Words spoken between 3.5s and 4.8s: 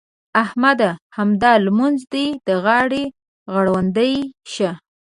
غړوندی شه.